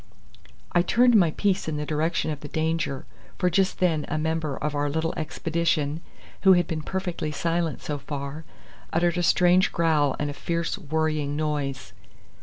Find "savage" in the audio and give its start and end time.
9.21-9.71